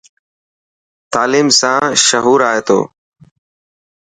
[1.13, 2.79] تعليم سان شهو آئي تو.